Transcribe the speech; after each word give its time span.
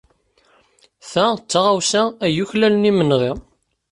Ta 1.09 1.25
d 1.35 1.39
taɣawsa 1.51 2.03
ay 2.25 2.31
yuklalen 2.35 2.89
imenɣi. 2.91 3.31